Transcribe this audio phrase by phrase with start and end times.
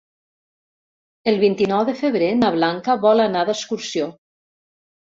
[1.33, 4.15] El vint-i-nou de febrer na Blanca vol anar d'excursió.